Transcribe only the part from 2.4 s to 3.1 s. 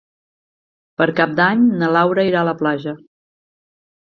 a la platja.